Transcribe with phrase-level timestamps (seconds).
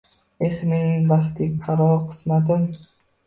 [0.45, 2.67] Eh, mening baxtiqaro qismatim